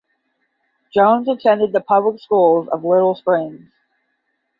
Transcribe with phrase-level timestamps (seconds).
[0.91, 3.69] Jones attended the public schools of Little Springs.